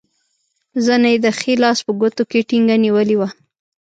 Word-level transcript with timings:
زنه 0.85 1.07
یې 1.13 1.17
د 1.25 1.27
ښي 1.37 1.53
لاس 1.63 1.79
په 1.85 1.91
ګوتو 1.99 2.23
کې 2.29 2.39
ټینګه 2.49 2.75
نیولې 2.85 3.15
وه. 3.17 3.29